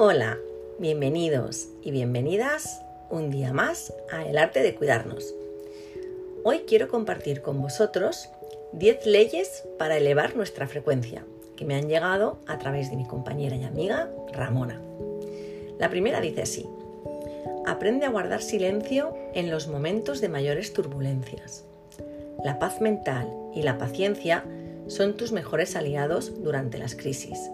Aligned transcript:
Hola, 0.00 0.38
bienvenidos 0.78 1.70
y 1.82 1.90
bienvenidas 1.90 2.82
un 3.10 3.30
día 3.30 3.52
más 3.52 3.92
a 4.12 4.24
El 4.24 4.38
arte 4.38 4.62
de 4.62 4.76
cuidarnos. 4.76 5.34
Hoy 6.44 6.60
quiero 6.68 6.86
compartir 6.86 7.42
con 7.42 7.60
vosotros 7.60 8.28
10 8.74 9.06
leyes 9.06 9.64
para 9.76 9.96
elevar 9.96 10.36
nuestra 10.36 10.68
frecuencia 10.68 11.24
que 11.56 11.64
me 11.64 11.74
han 11.74 11.88
llegado 11.88 12.38
a 12.46 12.58
través 12.58 12.90
de 12.90 12.96
mi 12.96 13.08
compañera 13.08 13.56
y 13.56 13.64
amiga 13.64 14.08
Ramona. 14.32 14.80
La 15.80 15.90
primera 15.90 16.20
dice 16.20 16.42
así, 16.42 16.64
aprende 17.66 18.06
a 18.06 18.10
guardar 18.10 18.40
silencio 18.40 19.16
en 19.34 19.50
los 19.50 19.66
momentos 19.66 20.20
de 20.20 20.28
mayores 20.28 20.72
turbulencias. 20.74 21.64
La 22.44 22.60
paz 22.60 22.80
mental 22.80 23.28
y 23.52 23.62
la 23.62 23.78
paciencia 23.78 24.44
son 24.86 25.16
tus 25.16 25.32
mejores 25.32 25.74
aliados 25.74 26.40
durante 26.44 26.78
las 26.78 26.94
crisis. 26.94 27.50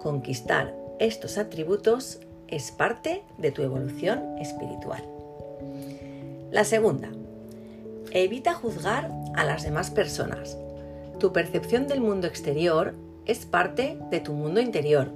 Conquistar 0.00 0.74
estos 0.98 1.38
atributos 1.38 2.20
es 2.48 2.72
parte 2.72 3.22
de 3.36 3.52
tu 3.52 3.62
evolución 3.62 4.38
espiritual. 4.38 5.04
La 6.50 6.64
segunda, 6.64 7.10
evita 8.10 8.54
juzgar 8.54 9.10
a 9.34 9.44
las 9.44 9.62
demás 9.62 9.90
personas. 9.90 10.56
Tu 11.20 11.32
percepción 11.32 11.86
del 11.86 12.00
mundo 12.00 12.26
exterior 12.26 12.94
es 13.26 13.44
parte 13.44 13.98
de 14.10 14.20
tu 14.20 14.32
mundo 14.32 14.60
interior. 14.60 15.08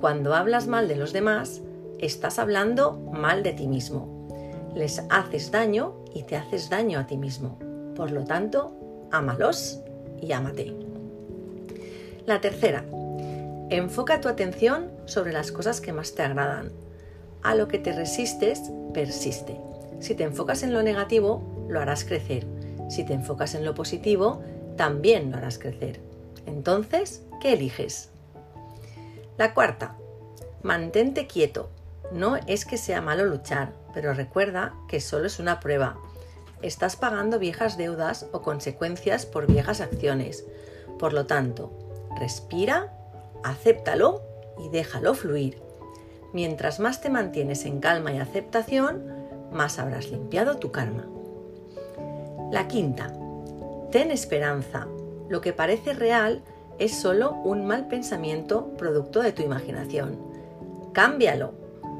Cuando 0.00 0.34
hablas 0.34 0.66
mal 0.66 0.86
de 0.86 0.96
los 0.96 1.12
demás, 1.12 1.60
estás 1.98 2.38
hablando 2.38 2.92
mal 3.12 3.42
de 3.42 3.52
ti 3.52 3.66
mismo. 3.66 4.28
Les 4.74 5.02
haces 5.08 5.50
daño 5.50 5.94
y 6.14 6.22
te 6.22 6.36
haces 6.36 6.70
daño 6.70 7.00
a 7.00 7.06
ti 7.06 7.16
mismo. 7.16 7.58
Por 7.96 8.10
lo 8.10 8.24
tanto, 8.24 8.72
ámalos 9.10 9.80
y 10.20 10.32
ámate. 10.32 10.74
La 12.26 12.40
tercera, 12.40 12.84
enfoca 13.70 14.20
tu 14.20 14.28
atención 14.28 14.90
sobre 15.06 15.32
las 15.32 15.52
cosas 15.52 15.80
que 15.80 15.92
más 15.92 16.14
te 16.14 16.22
agradan. 16.22 16.72
A 17.42 17.54
lo 17.54 17.68
que 17.68 17.78
te 17.78 17.92
resistes, 17.92 18.62
persiste. 18.92 19.58
Si 20.00 20.14
te 20.14 20.24
enfocas 20.24 20.62
en 20.62 20.72
lo 20.72 20.82
negativo, 20.82 21.66
lo 21.68 21.80
harás 21.80 22.04
crecer. 22.04 22.46
Si 22.88 23.04
te 23.04 23.14
enfocas 23.14 23.54
en 23.54 23.64
lo 23.64 23.74
positivo, 23.74 24.42
también 24.76 25.30
lo 25.30 25.36
harás 25.36 25.58
crecer. 25.58 26.00
Entonces, 26.46 27.22
¿qué 27.40 27.52
eliges? 27.52 28.10
La 29.38 29.54
cuarta, 29.54 29.96
mantente 30.62 31.26
quieto. 31.26 31.70
No 32.12 32.36
es 32.36 32.64
que 32.64 32.76
sea 32.76 33.00
malo 33.00 33.24
luchar, 33.24 33.72
pero 33.94 34.14
recuerda 34.14 34.74
que 34.88 35.00
solo 35.00 35.26
es 35.26 35.38
una 35.38 35.60
prueba. 35.60 35.98
Estás 36.60 36.96
pagando 36.96 37.38
viejas 37.38 37.78
deudas 37.78 38.26
o 38.32 38.42
consecuencias 38.42 39.26
por 39.26 39.46
viejas 39.46 39.80
acciones. 39.80 40.44
Por 40.98 41.12
lo 41.12 41.26
tanto, 41.26 41.72
respira, 42.18 42.92
acéptalo 43.42 44.22
y 44.58 44.68
déjalo 44.68 45.14
fluir. 45.14 45.62
Mientras 46.32 46.80
más 46.80 47.00
te 47.00 47.10
mantienes 47.10 47.64
en 47.64 47.80
calma 47.80 48.12
y 48.12 48.18
aceptación, 48.18 49.04
más 49.52 49.78
habrás 49.78 50.10
limpiado 50.10 50.56
tu 50.56 50.70
karma. 50.70 51.06
La 52.50 52.68
quinta, 52.68 53.12
ten 53.90 54.10
esperanza. 54.10 54.86
Lo 55.28 55.40
que 55.40 55.52
parece 55.52 55.92
real 55.92 56.42
es 56.78 56.94
solo 56.94 57.34
un 57.44 57.66
mal 57.66 57.88
pensamiento 57.88 58.74
producto 58.76 59.22
de 59.22 59.32
tu 59.32 59.42
imaginación. 59.42 60.18
Cámbialo. 60.92 61.52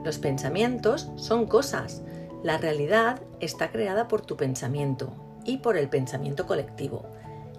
Los 0.04 0.18
pensamientos 0.18 1.10
son 1.16 1.46
cosas. 1.46 2.02
La 2.42 2.56
realidad 2.56 3.20
está 3.40 3.70
creada 3.70 4.08
por 4.08 4.22
tu 4.22 4.36
pensamiento 4.36 5.12
y 5.44 5.58
por 5.58 5.76
el 5.76 5.88
pensamiento 5.88 6.46
colectivo. 6.46 7.04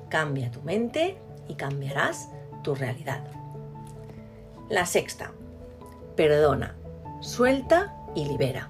Cambia 0.09 0.51
tu 0.51 0.61
mente 0.61 1.17
y 1.47 1.55
cambiarás 1.55 2.29
tu 2.63 2.73
realidad. 2.73 3.40
La 4.71 4.85
sexta, 4.85 5.33
perdona, 6.15 6.75
suelta 7.19 7.93
y 8.15 8.23
libera. 8.23 8.69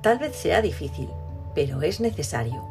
Tal 0.00 0.20
vez 0.20 0.36
sea 0.36 0.62
difícil, 0.62 1.08
pero 1.52 1.82
es 1.82 1.98
necesario. 1.98 2.62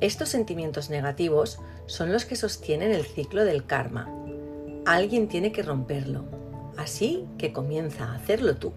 Estos 0.00 0.30
sentimientos 0.30 0.90
negativos 0.90 1.60
son 1.86 2.12
los 2.12 2.24
que 2.24 2.34
sostienen 2.34 2.90
el 2.90 3.06
ciclo 3.06 3.44
del 3.44 3.66
karma. 3.66 4.08
Alguien 4.84 5.28
tiene 5.28 5.52
que 5.52 5.62
romperlo, 5.62 6.24
así 6.76 7.24
que 7.38 7.52
comienza 7.52 8.06
a 8.06 8.16
hacerlo 8.16 8.56
tú. 8.56 8.72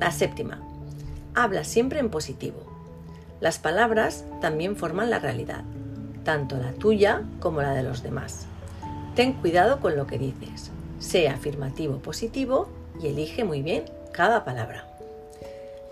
La 0.00 0.10
séptima, 0.10 0.62
habla 1.34 1.64
siempre 1.64 1.98
en 1.98 2.08
positivo. 2.08 2.62
Las 3.42 3.58
palabras 3.58 4.24
también 4.40 4.76
forman 4.76 5.10
la 5.10 5.18
realidad, 5.18 5.64
tanto 6.24 6.56
la 6.56 6.72
tuya 6.72 7.24
como 7.40 7.60
la 7.60 7.72
de 7.74 7.82
los 7.82 8.02
demás. 8.02 8.46
Ten 9.14 9.34
cuidado 9.34 9.80
con 9.80 9.96
lo 9.96 10.06
que 10.06 10.16
dices, 10.16 10.70
sea 11.04 11.34
afirmativo 11.34 11.98
positivo 11.98 12.68
y 13.00 13.08
elige 13.08 13.44
muy 13.44 13.62
bien 13.62 13.84
cada 14.12 14.44
palabra. 14.44 14.88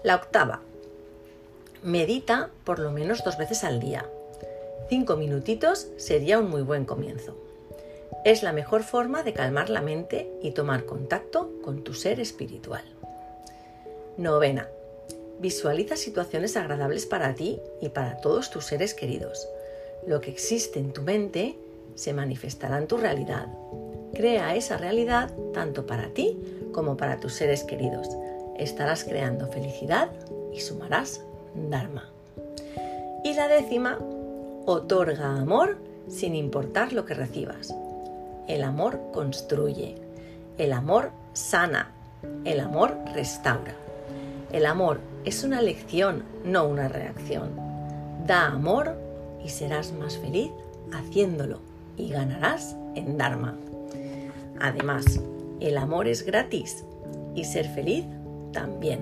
La 0.03 0.17
octava, 0.17 0.61
medita 1.83 2.51
por 2.65 2.79
lo 2.79 2.91
menos 2.91 3.23
dos 3.23 3.37
veces 3.37 3.63
al 3.63 3.79
día. 3.79 4.07
Cinco 4.89 5.17
minutitos 5.17 5.89
sería 5.97 6.39
un 6.39 6.49
muy 6.49 6.63
buen 6.63 6.85
comienzo. 6.85 7.37
Es 8.25 8.43
la 8.43 8.53
mejor 8.53 8.83
forma 8.83 9.23
de 9.23 9.33
calmar 9.33 9.69
la 9.69 9.81
mente 9.81 10.31
y 10.43 10.53
tomar 10.53 10.85
contacto 10.87 11.51
con 11.63 11.83
tu 11.83 11.95
ser 11.95 12.21
espiritual. 12.21 12.85
Novena. 14.17 14.69
Visualiza 15.41 15.97
situaciones 15.97 16.57
agradables 16.57 17.07
para 17.07 17.35
ti 17.35 17.59
y 17.81 17.89
para 17.89 18.19
todos 18.19 18.51
tus 18.51 18.67
seres 18.67 18.95
queridos. 18.95 19.49
Lo 20.07 20.21
que 20.21 20.31
existe 20.31 20.79
en 20.79 20.93
tu 20.93 21.03
mente 21.03 21.57
se 21.97 22.13
manifestará 22.13 22.79
en 22.79 22.87
tu 22.87 22.97
realidad. 22.97 23.49
Crea 24.15 24.55
esa 24.55 24.77
realidad 24.77 25.31
tanto 25.55 25.87
para 25.87 26.09
ti 26.09 26.39
como 26.73 26.97
para 26.97 27.19
tus 27.19 27.35
seres 27.35 27.65
queridos. 27.65 28.09
Estarás 28.59 29.05
creando 29.05 29.47
felicidad 29.49 30.11
y 30.53 30.61
sumarás 30.61 31.23
Dharma. 31.55 32.09
Y 33.25 33.35
la 33.35 33.49
décima, 33.49 33.99
otorga 34.67 35.39
amor 35.39 35.79
sin 36.09 36.35
importar 36.35 36.93
lo 36.93 37.05
que 37.05 37.15
recibas. 37.15 37.75
El 38.49 38.65
amor 38.65 39.01
construye, 39.13 39.97
el 40.59 40.73
amor 40.73 41.11
sana, 41.33 41.91
el 42.45 42.61
amor 42.61 42.97
restaura. 43.15 43.75
El 44.51 44.67
amor 44.67 45.01
es 45.25 45.45
una 45.45 45.63
lección, 45.63 46.25
no 46.45 46.67
una 46.67 46.89
reacción. 46.89 47.51
Da 48.27 48.47
amor 48.47 48.97
y 49.45 49.49
serás 49.49 49.93
más 49.93 50.19
feliz 50.19 50.51
haciéndolo 50.93 51.61
y 51.97 52.11
ganarás 52.11 52.77
en 52.95 53.17
Dharma. 53.17 53.57
Además, 54.63 55.21
el 55.61 55.77
amor 55.77 56.07
es 56.07 56.25
gratis 56.25 56.85
y 57.35 57.45
ser 57.45 57.67
feliz 57.69 58.05
también. 58.53 59.01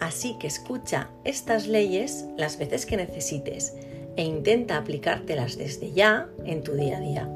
Así 0.00 0.36
que 0.38 0.46
escucha 0.46 1.08
estas 1.24 1.66
leyes 1.66 2.26
las 2.36 2.58
veces 2.58 2.84
que 2.84 2.98
necesites 2.98 3.74
e 4.16 4.22
intenta 4.22 4.76
aplicártelas 4.76 5.56
desde 5.56 5.92
ya 5.92 6.28
en 6.44 6.62
tu 6.62 6.74
día 6.74 6.98
a 6.98 7.00
día. 7.00 7.28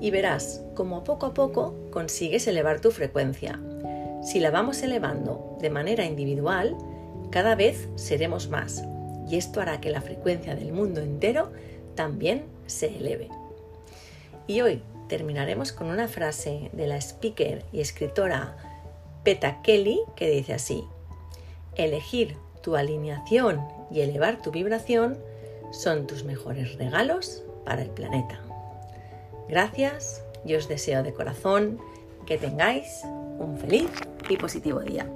Y 0.00 0.10
verás 0.10 0.62
cómo 0.74 1.04
poco 1.04 1.26
a 1.26 1.34
poco 1.34 1.74
consigues 1.90 2.46
elevar 2.46 2.80
tu 2.80 2.90
frecuencia. 2.90 3.60
Si 4.22 4.40
la 4.40 4.50
vamos 4.50 4.82
elevando 4.82 5.58
de 5.60 5.68
manera 5.68 6.06
individual, 6.06 6.74
cada 7.30 7.54
vez 7.54 7.88
seremos 7.96 8.48
más 8.48 8.82
y 9.28 9.36
esto 9.36 9.60
hará 9.60 9.80
que 9.80 9.90
la 9.90 10.00
frecuencia 10.00 10.54
del 10.54 10.72
mundo 10.72 11.02
entero 11.02 11.52
también 11.94 12.44
se 12.66 12.96
eleve. 12.96 13.28
Y 14.46 14.62
hoy 14.62 14.82
terminaremos 15.16 15.70
con 15.70 15.86
una 15.86 16.08
frase 16.08 16.70
de 16.72 16.88
la 16.88 16.96
speaker 16.96 17.64
y 17.72 17.80
escritora 17.80 18.56
Peta 19.22 19.62
Kelly 19.62 20.00
que 20.16 20.28
dice 20.28 20.54
así, 20.54 20.82
elegir 21.76 22.36
tu 22.62 22.74
alineación 22.74 23.64
y 23.92 24.00
elevar 24.00 24.42
tu 24.42 24.50
vibración 24.50 25.16
son 25.70 26.08
tus 26.08 26.24
mejores 26.24 26.76
regalos 26.78 27.44
para 27.64 27.82
el 27.82 27.90
planeta. 27.90 28.40
Gracias 29.48 30.20
y 30.44 30.56
os 30.56 30.66
deseo 30.66 31.04
de 31.04 31.14
corazón 31.14 31.78
que 32.26 32.36
tengáis 32.36 33.02
un 33.38 33.56
feliz 33.56 33.90
y 34.28 34.36
positivo 34.36 34.80
día. 34.80 35.06